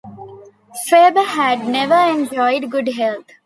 [0.87, 3.25] Faber had never enjoyed good health.